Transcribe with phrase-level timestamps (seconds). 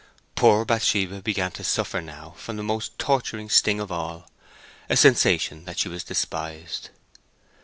[0.33, 5.77] Poor Bathsheba began to suffer now from the most torturing sting of all—a sensation that
[5.77, 6.89] she was despised.